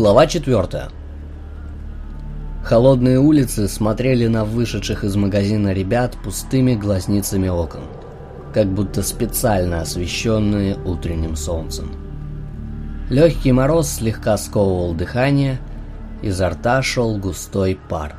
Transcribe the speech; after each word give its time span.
Глава 0.00 0.26
4. 0.26 0.88
Холодные 2.64 3.18
улицы 3.18 3.68
смотрели 3.68 4.28
на 4.28 4.46
вышедших 4.46 5.04
из 5.04 5.14
магазина 5.14 5.74
ребят 5.74 6.16
пустыми 6.24 6.74
глазницами 6.74 7.48
окон, 7.48 7.82
как 8.54 8.68
будто 8.68 9.02
специально 9.02 9.82
освещенные 9.82 10.78
утренним 10.86 11.36
солнцем. 11.36 11.92
Легкий 13.10 13.52
мороз 13.52 13.90
слегка 13.90 14.38
сковывал 14.38 14.94
дыхание, 14.94 15.60
изо 16.22 16.48
рта 16.48 16.80
шел 16.80 17.18
густой 17.18 17.78
пар. 17.90 18.16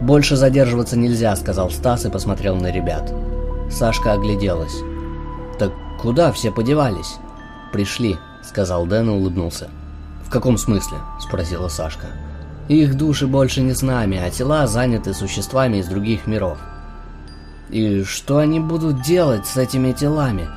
«Больше 0.00 0.36
задерживаться 0.36 0.96
нельзя»,— 0.96 1.34
сказал 1.36 1.72
Стас 1.72 2.04
и 2.04 2.08
посмотрел 2.08 2.54
на 2.54 2.70
ребят. 2.70 3.12
Сашка 3.68 4.12
огляделась. 4.12 4.76
«Так 5.58 5.72
куда 6.00 6.30
все 6.30 6.52
подевались?» 6.52 7.16
«Пришли»,— 7.72 8.16
сказал 8.44 8.86
Дэн 8.86 9.08
и 9.08 9.12
улыбнулся. 9.12 9.70
«В 10.26 10.30
каком 10.30 10.58
смысле?»– 10.58 10.98
спросила 11.20 11.68
Сашка. 11.68 12.08
«Их 12.68 12.96
души 12.96 13.28
больше 13.28 13.62
не 13.62 13.74
с 13.74 13.82
нами, 13.82 14.18
а 14.18 14.28
тела 14.28 14.66
заняты 14.66 15.14
существами 15.14 15.76
из 15.76 15.86
других 15.86 16.26
миров». 16.26 16.58
«И 17.70 18.02
что 18.02 18.38
они 18.38 18.58
будут 18.58 19.02
делать 19.02 19.46
с 19.46 19.56
этими 19.56 19.92
телами?» 19.92 20.48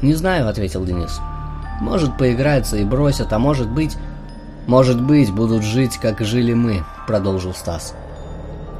«Не 0.00 0.14
знаю»,— 0.14 0.48
ответил 0.48 0.86
Денис. 0.86 1.20
«Может, 1.82 2.16
поиграются 2.16 2.78
и 2.78 2.84
бросят, 2.84 3.32
а 3.32 3.38
может 3.38 3.68
быть...» 3.68 3.96
«Может 4.66 5.02
быть, 5.02 5.30
будут 5.30 5.62
жить, 5.62 5.98
как 5.98 6.20
жили 6.20 6.54
мы»,— 6.54 6.84
продолжил 7.06 7.52
Стас. 7.52 7.94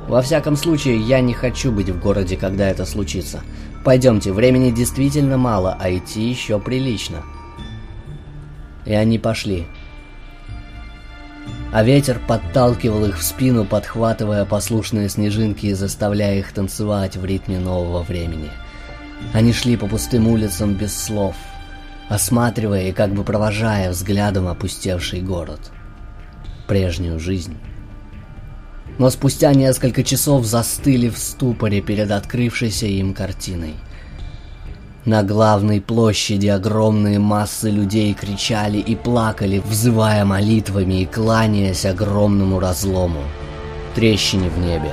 «Во 0.08 0.22
всяком 0.22 0.56
случае, 0.56 0.98
я 0.98 1.20
не 1.20 1.34
хочу 1.34 1.70
быть 1.70 1.90
в 1.90 2.00
городе, 2.00 2.38
когда 2.38 2.70
это 2.70 2.86
случится. 2.86 3.42
Пойдемте, 3.84 4.32
времени 4.32 4.70
действительно 4.70 5.36
мало, 5.36 5.76
а 5.78 5.94
идти 5.94 6.22
еще 6.22 6.58
прилично». 6.58 7.22
И 8.86 8.94
они 8.94 9.18
пошли 9.18 9.66
а 11.74 11.82
ветер 11.82 12.20
подталкивал 12.24 13.04
их 13.06 13.18
в 13.18 13.24
спину, 13.24 13.64
подхватывая 13.64 14.44
послушные 14.44 15.08
снежинки 15.08 15.66
и 15.66 15.72
заставляя 15.72 16.38
их 16.38 16.52
танцевать 16.52 17.16
в 17.16 17.24
ритме 17.24 17.58
нового 17.58 18.04
времени. 18.04 18.48
Они 19.32 19.52
шли 19.52 19.76
по 19.76 19.88
пустым 19.88 20.28
улицам 20.28 20.74
без 20.74 20.96
слов, 20.96 21.34
осматривая 22.08 22.90
и 22.90 22.92
как 22.92 23.12
бы 23.12 23.24
провожая 23.24 23.90
взглядом 23.90 24.46
опустевший 24.46 25.20
город. 25.20 25.72
Прежнюю 26.68 27.18
жизнь. 27.18 27.56
Но 28.98 29.10
спустя 29.10 29.52
несколько 29.52 30.04
часов 30.04 30.46
застыли 30.46 31.08
в 31.08 31.18
ступоре 31.18 31.80
перед 31.80 32.12
открывшейся 32.12 32.86
им 32.86 33.14
картиной– 33.14 33.74
на 35.04 35.22
главной 35.22 35.82
площади 35.82 36.46
огромные 36.46 37.18
массы 37.18 37.68
людей 37.68 38.14
кричали 38.14 38.78
и 38.78 38.96
плакали, 38.96 39.62
взывая 39.64 40.24
молитвами 40.24 41.02
и 41.02 41.04
кланяясь 41.04 41.84
огромному 41.84 42.58
разлому, 42.58 43.20
трещине 43.94 44.48
в 44.48 44.58
небе, 44.58 44.92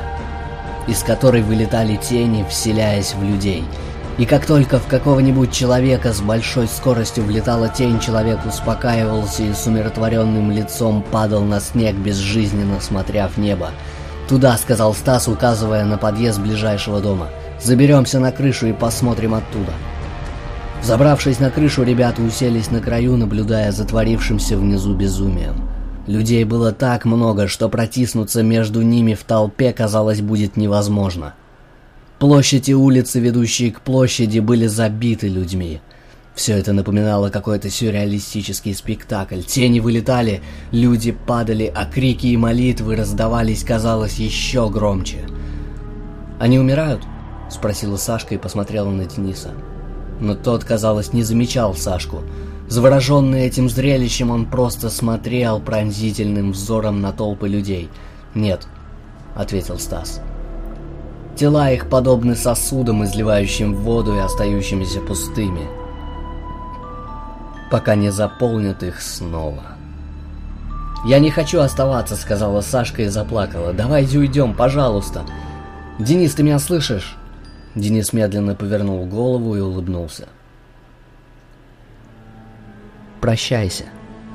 из 0.87 1.01
которой 1.03 1.41
вылетали 1.41 1.95
тени, 1.95 2.45
вселяясь 2.49 3.13
в 3.13 3.23
людей. 3.23 3.63
И 4.17 4.25
как 4.25 4.45
только 4.45 4.79
в 4.79 4.87
какого-нибудь 4.87 5.53
человека 5.53 6.11
с 6.11 6.19
большой 6.19 6.67
скоростью 6.67 7.23
влетала 7.23 7.69
тень, 7.69 8.01
человек 8.01 8.45
успокаивался 8.45 9.43
и 9.43 9.53
с 9.53 9.65
умиротворенным 9.65 10.51
лицом 10.51 11.03
падал 11.09 11.43
на 11.43 11.61
снег, 11.61 11.95
безжизненно 11.95 12.81
смотря 12.81 13.29
в 13.29 13.37
небо. 13.37 13.69
«Туда»,— 14.27 14.57
сказал 14.61 14.93
Стас, 14.93 15.29
указывая 15.29 15.85
на 15.85 15.97
подъезд 15.97 16.39
ближайшего 16.39 16.99
дома. 16.99 17.29
«Заберемся 17.63 18.19
на 18.19 18.33
крышу 18.33 18.67
и 18.67 18.73
посмотрим 18.73 19.33
оттуда». 19.35 19.71
Забравшись 20.83 21.39
на 21.39 21.51
крышу, 21.51 21.83
ребята 21.83 22.23
уселись 22.23 22.71
на 22.71 22.81
краю, 22.81 23.15
наблюдая 23.15 23.71
за 23.71 23.85
творившимся 23.85 24.57
внизу 24.57 24.95
безумием. 24.95 25.69
Людей 26.07 26.43
было 26.43 26.71
так 26.71 27.05
много, 27.05 27.47
что 27.47 27.69
протиснуться 27.69 28.41
между 28.41 28.81
ними 28.81 29.13
в 29.13 29.23
толпе, 29.23 29.73
казалось, 29.73 30.21
будет 30.21 30.57
невозможно. 30.57 31.35
Площадь 32.17 32.67
и 32.69 32.75
улицы, 32.75 33.19
ведущие 33.19 33.71
к 33.71 33.81
площади, 33.81 34.39
были 34.39 34.65
забиты 34.65 35.27
людьми. 35.27 35.81
Все 36.33 36.57
это 36.57 36.73
напоминало 36.73 37.29
какой-то 37.29 37.69
сюрреалистический 37.69 38.73
спектакль. 38.73 39.41
Тени 39.41 39.79
вылетали, 39.79 40.41
люди 40.71 41.11
падали, 41.11 41.71
а 41.73 41.85
крики 41.85 42.27
и 42.27 42.37
молитвы 42.37 42.95
раздавались, 42.95 43.63
казалось, 43.63 44.15
еще 44.15 44.69
громче. 44.69 45.19
«Они 46.39 46.57
умирают?»— 46.57 47.03
спросила 47.51 47.97
Сашка 47.97 48.33
и 48.33 48.39
посмотрела 48.39 48.89
на 48.89 49.05
Дениса 49.05 49.51
но 50.21 50.35
тот, 50.35 50.63
казалось, 50.63 51.13
не 51.13 51.23
замечал 51.23 51.73
Сашку. 51.75 52.21
Завороженный 52.69 53.41
этим 53.41 53.69
зрелищем, 53.69 54.31
он 54.31 54.45
просто 54.45 54.89
смотрел 54.89 55.59
пронзительным 55.59 56.53
взором 56.53 57.01
на 57.01 57.11
толпы 57.11 57.49
людей. 57.49 57.89
«Нет»,— 58.33 58.67
ответил 59.35 59.77
Стас. 59.77 60.21
«Тела 61.35 61.71
их 61.71 61.89
подобны 61.89 62.35
сосудам, 62.35 63.03
изливающим 63.03 63.75
воду 63.75 64.15
и 64.15 64.19
остающимися 64.19 65.01
пустыми, 65.01 65.67
пока 67.69 67.95
не 67.95 68.09
заполнят 68.09 68.83
их 68.83 69.01
снова». 69.01 69.63
«Я 71.03 71.19
не 71.19 71.31
хочу 71.31 71.59
оставаться»,— 71.59 72.15
сказала 72.17 72.61
Сашка 72.61 73.01
и 73.01 73.07
заплакала. 73.07 73.73
«Давайте 73.73 74.19
уйдем, 74.19 74.53
пожалуйста». 74.53 75.23
«Денис, 75.99 76.33
ты 76.35 76.43
меня 76.43 76.59
слышишь?» 76.59 77.17
Денис 77.75 78.11
медленно 78.11 78.53
повернул 78.53 79.05
голову 79.05 79.55
и 79.55 79.59
улыбнулся. 79.59 80.27
«Прощайся», 83.21 83.85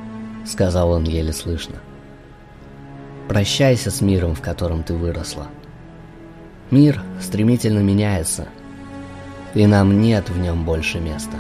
—сказал 0.46 0.90
он 0.90 1.04
еле 1.04 1.32
слышно. 1.32 1.76
«Прощайся 3.28 3.90
с 3.90 4.00
миром, 4.00 4.34
в 4.34 4.40
котором 4.40 4.82
ты 4.84 4.94
выросла. 4.94 5.48
Мир 6.70 7.02
стремительно 7.20 7.80
меняется, 7.80 8.48
и 9.54 9.66
нам 9.66 10.00
нет 10.00 10.30
в 10.30 10.38
нем 10.38 10.64
больше 10.64 10.98
места. 10.98 11.36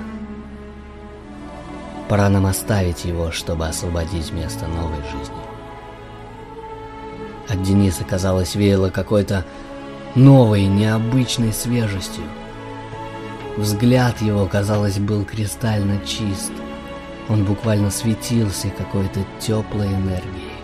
Пора 2.08 2.28
нам 2.28 2.46
оставить 2.46 3.04
его, 3.04 3.30
чтобы 3.30 3.66
освободить 3.68 4.32
место 4.32 4.66
новой 4.66 5.02
жизни». 5.12 5.46
От 7.48 7.62
Дениса, 7.62 8.04
казалось, 8.04 8.54
веяло 8.54 8.90
какой-то 8.90 9.44
новой, 10.16 10.64
необычной 10.64 11.52
свежестью. 11.52 12.24
Взгляд 13.56 14.20
его, 14.22 14.46
казалось, 14.46 14.98
был 14.98 15.24
кристально 15.24 16.00
чист. 16.04 16.52
Он 17.28 17.44
буквально 17.44 17.90
светился 17.90 18.68
какой-то 18.70 19.20
теплой 19.38 19.88
энергией. 19.88 20.56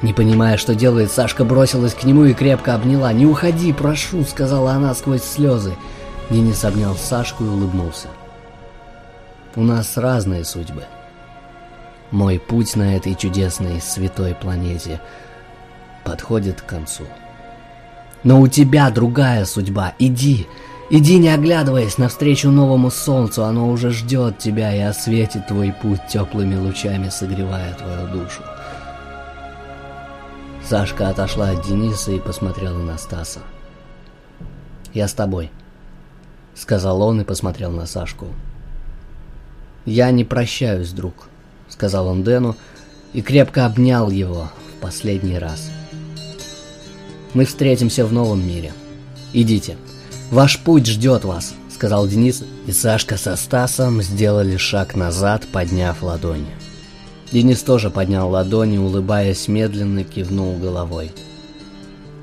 Не 0.00 0.12
понимая, 0.12 0.56
что 0.56 0.74
делает, 0.74 1.10
Сашка 1.10 1.44
бросилась 1.44 1.94
к 1.94 2.04
нему 2.04 2.24
и 2.24 2.34
крепко 2.34 2.74
обняла. 2.74 3.12
«Не 3.12 3.26
уходи, 3.26 3.72
прошу»,— 3.72 4.24
сказала 4.28 4.72
она 4.72 4.94
сквозь 4.94 5.24
слезы. 5.24 5.74
Денис 6.30 6.64
обнял 6.64 6.94
Сашку 6.94 7.44
и 7.44 7.48
улыбнулся. 7.48 8.08
«У 9.56 9.62
нас 9.62 9.96
разные 9.96 10.44
судьбы. 10.44 10.84
Мой 12.12 12.38
путь 12.38 12.76
на 12.76 12.96
этой 12.96 13.14
чудесной 13.14 13.80
святой 13.80 14.34
планете 14.34 15.00
подходит 16.04 16.62
к 16.62 16.66
концу». 16.66 17.04
Но 18.24 18.40
у 18.40 18.48
тебя 18.48 18.90
другая 18.90 19.44
судьба. 19.44 19.94
Иди, 19.98 20.46
иди, 20.90 21.18
не 21.18 21.28
оглядываясь 21.28 21.98
навстречу 21.98 22.50
новому 22.50 22.90
солнцу. 22.90 23.44
Оно 23.44 23.70
уже 23.70 23.90
ждет 23.90 24.38
тебя 24.38 24.74
и 24.74 24.80
осветит 24.80 25.46
твой 25.46 25.72
путь 25.72 26.00
теплыми 26.08 26.56
лучами, 26.56 27.08
согревая 27.08 27.74
твою 27.74 28.08
душу. 28.08 28.42
Сашка 30.64 31.08
отошла 31.08 31.50
от 31.50 31.66
Дениса 31.66 32.12
и 32.12 32.18
посмотрела 32.18 32.78
на 32.78 32.98
Стаса. 32.98 33.40
«Я 34.92 35.08
с 35.08 35.14
тобой»,— 35.14 35.50
сказал 36.54 37.00
он 37.02 37.20
и 37.20 37.24
посмотрел 37.24 37.70
на 37.70 37.86
Сашку. 37.86 38.26
«Я 39.86 40.10
не 40.10 40.24
прощаюсь, 40.24 40.92
друг»,— 40.92 41.28
сказал 41.68 42.08
он 42.08 42.22
Дэну 42.22 42.56
и 43.14 43.22
крепко 43.22 43.64
обнял 43.64 44.10
его 44.10 44.50
в 44.76 44.80
последний 44.82 45.38
раз. 45.38 45.70
Мы 47.38 47.44
встретимся 47.44 48.04
в 48.04 48.12
новом 48.12 48.44
мире. 48.44 48.72
Идите. 49.32 49.76
Ваш 50.32 50.58
путь 50.58 50.86
ждет 50.86 51.24
вас, 51.24 51.54
сказал 51.72 52.08
Денис, 52.08 52.42
и 52.66 52.72
Сашка 52.72 53.16
со 53.16 53.36
Стасом 53.36 54.02
сделали 54.02 54.56
шаг 54.56 54.96
назад, 54.96 55.46
подняв 55.52 56.02
ладони. 56.02 56.50
Денис 57.30 57.62
тоже 57.62 57.90
поднял 57.90 58.28
ладони, 58.28 58.78
улыбаясь 58.78 59.46
медленно, 59.46 60.02
кивнул 60.02 60.56
головой. 60.56 61.12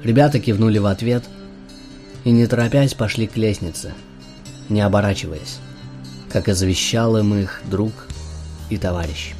Ребята 0.03 0.41
кивнули 0.41 0.79
в 0.79 0.85
ответ 0.85 1.23
и, 2.25 2.31
не 2.31 2.45
торопясь, 2.45 2.93
пошли 2.93 3.25
к 3.27 3.37
лестнице, 3.37 3.93
не 4.67 4.81
оборачиваясь, 4.81 5.59
как 6.29 6.49
и 6.49 6.51
завещал 6.51 7.15
им 7.15 7.35
их 7.35 7.61
друг 7.71 7.93
и 8.69 8.77
товарищ. 8.77 9.33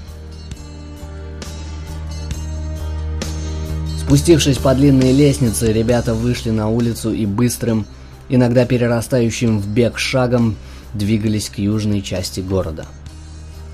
Спустившись 4.06 4.60
по 4.60 4.76
длинной 4.76 5.14
лестнице, 5.14 5.74
ребята 5.74 6.14
вышли 6.14 6.52
на 6.52 6.70
улицу 6.70 7.12
и 7.12 7.26
быстрым, 7.26 7.88
иногда 8.30 8.64
перерастающим 8.64 9.60
в 9.60 9.68
бег 9.68 9.98
шагом, 9.98 10.58
двигались 10.94 11.50
к 11.50 11.58
южной 11.58 12.04
части 12.04 12.40
города. 12.40 12.86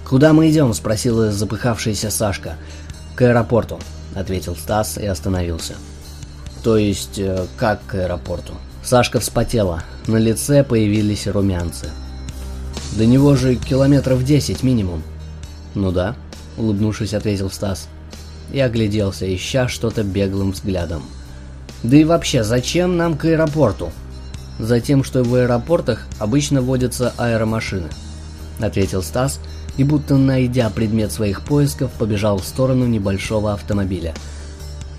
«Куда 0.07 0.31
мы 0.31 0.49
идем?»– 0.49 0.73
спросила 0.73 1.33
запыхавшаяся 1.33 2.09
Сашка. 2.09 2.55
«К 3.15 3.23
аэропорту»,– 3.23 3.77
ответил 4.15 4.55
Стас 4.55 4.97
и 4.97 5.05
остановился. 5.05 5.73
«То 6.63 6.77
есть, 6.77 7.19
э, 7.19 7.45
как 7.57 7.85
к 7.85 7.95
аэропорту?» 7.95 8.53
Сашка 8.85 9.19
вспотела, 9.19 9.83
на 10.07 10.15
лице 10.15 10.63
появились 10.63 11.27
румянцы. 11.27 11.89
«До 12.93 13.05
него 13.05 13.35
же 13.35 13.55
километров 13.55 14.23
десять 14.23 14.63
минимум». 14.63 15.03
«Ну 15.75 15.91
да»,– 15.91 16.15
улыбнувшись, 16.57 17.13
ответил 17.13 17.51
Стас. 17.51 17.89
И 18.51 18.59
огляделся, 18.59 19.33
ища 19.33 19.67
что-то 19.67 20.03
беглым 20.03 20.51
взглядом. 20.51 21.03
«Да 21.83 21.97
и 21.97 22.03
вообще, 22.03 22.43
зачем 22.43 22.97
нам 22.97 23.17
к 23.17 23.25
аэропорту?» 23.25 23.91
«Затем, 24.59 25.03
что 25.03 25.23
в 25.23 25.33
аэропортах 25.33 26.05
обычно 26.19 26.61
водятся 26.61 27.13
аэромашины»,– 27.17 27.87
ответил 28.59 29.01
Стас, 29.01 29.39
и 29.77 29.83
будто 29.83 30.17
найдя 30.17 30.69
предмет 30.69 31.11
своих 31.11 31.41
поисков, 31.41 31.91
побежал 31.91 32.37
в 32.37 32.45
сторону 32.45 32.85
небольшого 32.85 33.53
автомобиля. 33.53 34.13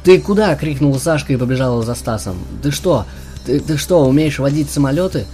«Ты 0.02 0.20
куда?»– 0.20 0.54
крикнула 0.56 0.98
Сашка 0.98 1.32
и 1.32 1.36
побежала 1.36 1.82
за 1.82 1.94
Стасом. 1.94 2.38
«Ты 2.62 2.72
что? 2.72 3.06
Ты, 3.46 3.60
ты 3.60 3.76
что, 3.76 4.04
умеешь 4.04 4.38
водить 4.38 4.70
самолеты?» 4.70 5.26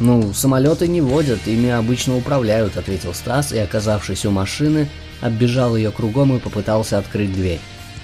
«Ну, 0.00 0.32
самолеты 0.32 0.88
не 0.88 1.00
водят, 1.00 1.46
ими 1.46 1.70
обычно 1.70 2.16
управляют»,— 2.16 2.76
ответил 2.78 3.14
Стас 3.14 3.52
и, 3.52 3.58
оказавшись 3.58 4.26
у 4.26 4.30
машины, 4.30 4.88
оббежал 5.22 5.76
ее 5.76 5.90
кругом 5.90 6.36
и 6.36 6.40
попытался 6.40 6.98
открыть 6.98 7.32
дверь. 7.32 7.60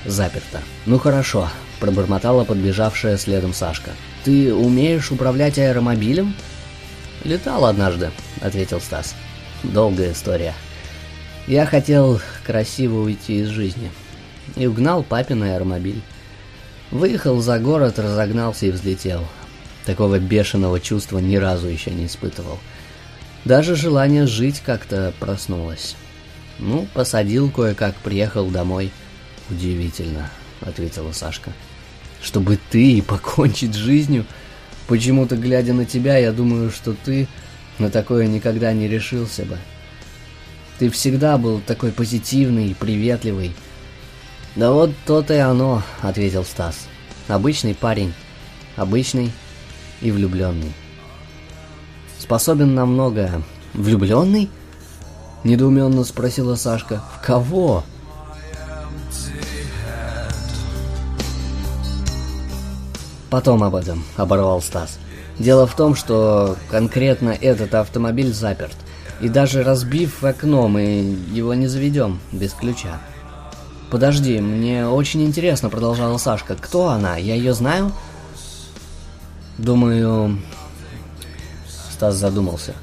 Заперто. 0.06 0.62
«Ну 0.86 0.98
хорошо»,— 0.98 1.50
пробормотала 1.80 2.44
подбежавшая 2.44 3.18
следом 3.18 3.52
Сашка. 3.52 3.90
«Ты 4.24 4.54
умеешь 4.54 5.10
управлять 5.10 5.58
аэромобилем?» 5.58 6.34
«Летал 7.24 7.66
однажды»,— 7.66 8.10
ответил 8.40 8.80
Стас. 8.80 9.14
«Долгая 9.62 10.12
история. 10.12 10.54
Я 11.48 11.66
хотел 11.66 12.20
красиво 12.46 13.00
уйти 13.00 13.40
из 13.40 13.48
жизни. 13.48 13.90
И 14.56 14.66
угнал 14.66 15.02
папин 15.02 15.42
аэромобиль. 15.42 16.02
Выехал 16.90 17.40
за 17.40 17.58
город, 17.58 17.98
разогнался 17.98 18.66
и 18.66 18.70
взлетел. 18.70 19.26
Такого 19.84 20.18
бешеного 20.18 20.78
чувства 20.80 21.18
ни 21.18 21.36
разу 21.36 21.66
еще 21.68 21.90
не 21.90 22.06
испытывал. 22.06 22.58
Даже 23.44 23.76
желание 23.76 24.26
жить 24.26 24.62
как-то 24.64 25.12
проснулось. 25.18 25.96
Ну, 26.58 26.86
посадил 26.92 27.50
кое-как, 27.50 27.94
приехал 27.96 28.48
домой. 28.48 28.90
Удивительно, 29.50 30.30
ответила 30.60 31.12
Сашка. 31.12 31.52
Чтобы 32.22 32.58
ты 32.70 33.00
покончить 33.02 33.74
с 33.74 33.78
жизнью, 33.78 34.26
почему-то 34.88 35.36
глядя 35.36 35.72
на 35.72 35.84
тебя, 35.84 36.18
я 36.18 36.32
думаю, 36.32 36.70
что 36.70 36.92
ты 36.92 37.28
на 37.78 37.90
такое 37.90 38.26
никогда 38.26 38.72
не 38.72 38.88
решился 38.88 39.44
бы. 39.44 39.58
Ты 40.78 40.90
всегда 40.90 41.38
был 41.38 41.60
такой 41.60 41.92
позитивный 41.92 42.68
и 42.68 42.74
приветливый. 42.74 43.52
Да 44.56 44.72
вот 44.72 44.90
то-то 45.06 45.34
и 45.34 45.38
оно, 45.38 45.82
ответил 46.02 46.44
Стас. 46.44 46.88
Обычный 47.28 47.74
парень. 47.74 48.12
Обычный 48.76 49.32
и 50.00 50.10
влюбленный. 50.10 50.72
Способен 52.18 52.74
на 52.74 52.86
многое. 52.86 53.42
Влюбленный? 53.74 54.48
Недоуменно 55.48 56.04
спросила 56.04 56.56
Сашка. 56.56 57.00
В 57.16 57.24
кого? 57.24 57.82
Потом 63.30 63.64
об 63.64 63.74
этом, 63.74 64.04
оборвал 64.18 64.60
Стас. 64.60 64.98
Дело 65.38 65.66
в 65.66 65.74
том, 65.74 65.94
что 65.94 66.54
конкретно 66.70 67.30
этот 67.30 67.74
автомобиль 67.74 68.34
заперт. 68.34 68.76
И 69.22 69.30
даже 69.30 69.62
разбив 69.62 70.22
окно, 70.22 70.68
мы 70.68 71.16
его 71.32 71.54
не 71.54 71.66
заведем 71.66 72.20
без 72.30 72.52
ключа. 72.52 73.00
Подожди, 73.90 74.40
мне 74.40 74.86
очень 74.86 75.24
интересно, 75.24 75.70
продолжала 75.70 76.18
Сашка. 76.18 76.56
Кто 76.56 76.90
она? 76.90 77.16
Я 77.16 77.34
ее 77.34 77.54
знаю? 77.54 77.92
Думаю... 79.56 80.38
Стас 81.90 82.16
задумался. 82.16 82.74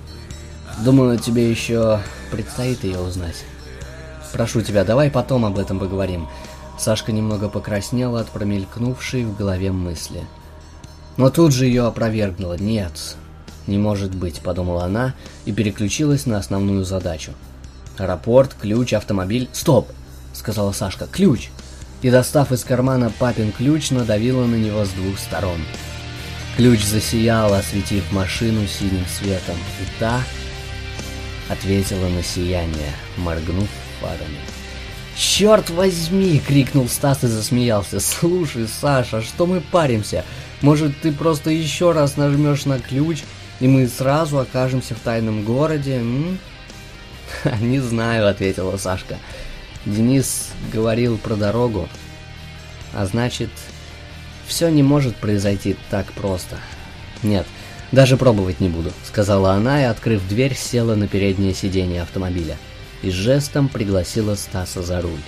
Думаю, 0.83 1.17
тебе 1.17 1.49
еще 1.49 2.01
предстоит 2.31 2.83
ее 2.83 2.99
узнать. 2.99 3.45
Прошу 4.33 4.61
тебя, 4.61 4.83
давай 4.83 5.09
потом 5.09 5.45
об 5.45 5.57
этом 5.57 5.79
поговорим. 5.79 6.27
Сашка 6.77 7.13
немного 7.13 7.47
покраснела 7.47 8.19
от 8.19 8.27
промелькнувшей 8.27 9.23
в 9.23 9.37
голове 9.37 9.71
мысли. 9.71 10.25
Но 11.15 11.29
тут 11.29 11.53
же 11.53 11.65
ее 11.65 11.85
опровергнула. 11.85 12.55
Нет, 12.55 13.15
не 13.65 13.77
может 13.77 14.13
быть, 14.13 14.41
подумала 14.41 14.83
она 14.83 15.13
и 15.45 15.53
переключилась 15.53 16.25
на 16.25 16.37
основную 16.37 16.83
задачу. 16.83 17.31
Аэропорт, 17.97 18.53
ключ, 18.59 18.91
автомобиль. 18.91 19.47
Стоп, 19.53 19.87
сказала 20.33 20.73
Сашка. 20.73 21.07
Ключ. 21.07 21.49
И 22.01 22.11
достав 22.11 22.51
из 22.51 22.65
кармана 22.65 23.09
папин 23.17 23.53
ключ, 23.53 23.91
надавила 23.91 24.45
на 24.45 24.55
него 24.55 24.83
с 24.83 24.89
двух 24.89 25.17
сторон. 25.17 25.59
Ключ 26.57 26.83
засиял, 26.83 27.53
осветив 27.53 28.11
машину 28.11 28.67
синим 28.67 29.05
светом, 29.07 29.55
и 29.81 29.99
та 29.99 30.21
ответила 31.49 32.07
на 32.07 32.23
сияние, 32.23 32.91
моргнув 33.17 33.69
фарами. 33.99 34.39
«Черт 35.15 35.69
возьми!»— 35.69 36.41
крикнул 36.47 36.89
Стас 36.89 37.23
и 37.23 37.27
засмеялся. 37.27 37.99
«Слушай, 37.99 38.67
Саша, 38.67 39.21
что 39.21 39.45
мы 39.45 39.61
паримся? 39.61 40.25
Может, 40.61 40.99
ты 40.99 41.11
просто 41.11 41.49
еще 41.49 41.93
раз 41.93 42.17
нажмешь 42.17 42.65
на 42.65 42.79
ключ, 42.79 43.23
и 43.59 43.67
мы 43.67 43.87
сразу 43.87 44.39
окажемся 44.39 44.93
в 44.93 44.99
тайном 44.99 45.43
городе, 45.43 45.97
м?» 45.99 46.37
«Не 47.61 47.79
знаю»,— 47.79 48.27
ответила 48.29 48.75
Сашка. 48.77 49.17
Денис 49.85 50.49
говорил 50.73 51.17
про 51.17 51.35
дорогу, 51.35 51.87
а 52.93 53.05
значит, 53.05 53.51
все 54.47 54.69
не 54.69 54.81
может 54.81 55.15
произойти 55.15 55.75
так 55.89 56.11
просто. 56.13 56.57
Нет, 57.21 57.45
даже 57.95 58.17
пробовать 58.17 58.59
не 58.59 58.67
буду, 58.69 58.91
сказала 59.07 59.53
она 59.53 59.81
и, 59.81 59.85
открыв 59.85 60.27
дверь, 60.27 60.53
села 60.53 60.95
на 60.95 61.07
переднее 61.07 61.53
сиденье 61.55 62.01
автомобиля 62.03 62.57
и 63.01 63.09
жестом 63.09 63.69
пригласила 63.69 64.35
Стаса 64.35 64.83
за 64.83 65.01
руль. 65.01 65.21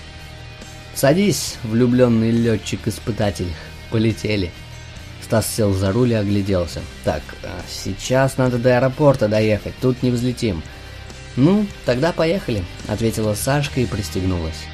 «Садись, 0.94 1.56
влюбленный 1.64 2.32
летчик-испытатель, 2.32 3.54
полетели». 3.90 4.52
Стас 5.24 5.48
сел 5.48 5.74
за 5.74 5.92
руль 5.92 6.12
и 6.12 6.16
огляделся. 6.16 6.82
«Так, 7.04 7.22
а 7.44 7.62
сейчас 7.70 8.38
надо 8.38 8.58
до 8.58 8.78
аэропорта 8.78 9.28
доехать, 9.28 9.74
тут 9.82 10.04
не 10.04 10.12
взлетим». 10.12 10.62
«Ну, 11.36 11.68
тогда 11.86 12.12
поехали»,— 12.12 12.64
ответила 12.88 13.34
Сашка 13.34 13.80
и 13.80 13.86
пристегнулась. 13.86 14.66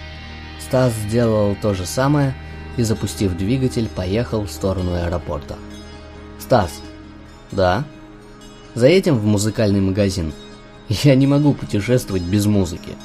Стас 0.60 0.94
сделал 1.06 1.56
то 1.62 1.74
же 1.74 1.86
самое, 1.86 2.34
и, 2.76 2.84
запустив 2.84 3.38
двигатель, 3.38 3.88
поехал 3.88 4.46
в 4.46 4.52
сторону 4.52 4.96
аэропорта. 4.96 5.58
«Стас!» 6.40 6.72
«Да?» 7.56 7.84
«Заедем 8.76 9.18
в 9.18 9.26
музыкальный 9.26 9.82
магазин?» 9.82 10.34
«Я 10.90 11.16
не 11.16 11.28
могу 11.28 11.54
путешествовать 11.54 12.24
без 12.24 12.46
музыки». 12.46 12.96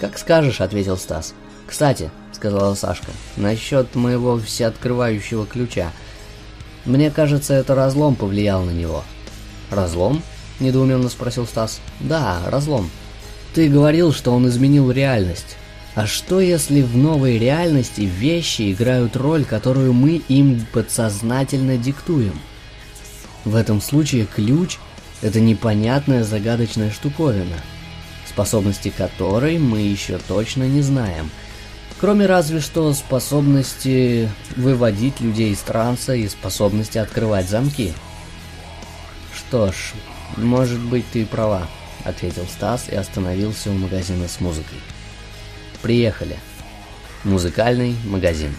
«Как 0.00 0.18
скажешь»,— 0.18 0.60
ответил 0.60 0.96
Стас. 0.96 1.34
«Кстати»,— 1.66 2.10
сказала 2.32 2.74
Сашка,— 2.74 3.10
«насчет 3.36 3.94
моего 3.94 4.38
всеоткрывающего 4.38 5.46
ключа. 5.46 5.92
Мне 6.84 7.10
кажется, 7.10 7.54
это 7.54 7.74
разлом 7.74 8.16
повлиял 8.16 8.64
на 8.64 8.70
него». 8.70 9.04
«Разлом?»— 9.70 10.22
недоуменно 10.60 11.08
спросил 11.08 11.46
Стас. 11.46 11.80
«Да, 12.00 12.40
разлом. 12.48 12.90
Ты 13.54 13.68
говорил, 13.68 14.12
что 14.12 14.32
он 14.32 14.48
изменил 14.48 14.90
реальность. 14.90 15.56
А 15.94 16.06
что 16.06 16.40
если 16.40 16.82
в 16.82 16.96
новой 16.96 17.38
реальности 17.38 18.00
вещи 18.00 18.72
играют 18.72 19.16
роль, 19.16 19.44
которую 19.44 19.92
мы 19.92 20.20
им 20.28 20.66
подсознательно 20.72 21.76
диктуем? 21.76 22.38
В 23.44 23.56
этом 23.56 23.80
случае 23.80 24.26
ключ– 24.26 24.78
это 25.22 25.40
непонятная 25.40 26.24
загадочная 26.24 26.90
штуковина, 26.90 27.56
способности 28.26 28.88
которой 28.90 29.58
мы 29.58 29.80
еще 29.80 30.18
точно 30.18 30.64
не 30.64 30.80
знаем, 30.80 31.30
кроме 32.00 32.26
разве 32.26 32.60
что 32.60 32.92
способности 32.94 34.30
выводить 34.56 35.20
людей 35.20 35.52
из 35.52 35.58
транса 35.60 36.14
и 36.14 36.26
способности 36.28 36.98
открывать 36.98 37.48
замки. 37.48 37.92
Что 39.34 39.72
ж, 39.72 39.92
может 40.36 40.80
быть 40.80 41.04
ты 41.12 41.26
права, 41.26 41.68
ответил 42.02 42.46
Стас 42.46 42.88
и 42.88 42.94
остановился 42.94 43.70
у 43.70 43.74
магазина 43.74 44.26
с 44.26 44.40
музыкой. 44.40 44.78
Приехали. 45.82 46.38
Музыкальный 47.24 47.94
магазин. 48.04 48.54